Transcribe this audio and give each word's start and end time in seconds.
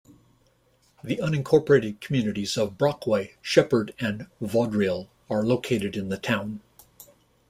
The 1.03 1.17
unincorporated 1.17 1.99
communities 2.01 2.57
of 2.57 2.75
Brockway, 2.75 3.35
Sheppard, 3.43 3.93
and 3.99 4.25
Vaudreuil 4.41 5.09
are 5.29 5.43
located 5.45 5.95
in 5.95 6.09
the 6.09 6.17
town. 6.17 6.61